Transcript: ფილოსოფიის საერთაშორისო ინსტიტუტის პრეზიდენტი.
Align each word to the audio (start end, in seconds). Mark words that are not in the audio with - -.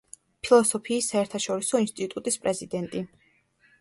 ფილოსოფიის 0.47 1.09
საერთაშორისო 1.13 1.83
ინსტიტუტის 1.85 2.41
პრეზიდენტი. 2.47 3.05